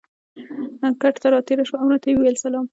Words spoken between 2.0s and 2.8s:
یې وویل: سلام.